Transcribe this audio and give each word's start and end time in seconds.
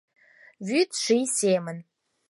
Вӱд 0.67 0.89
ший 1.03 1.21
семын 1.39 1.77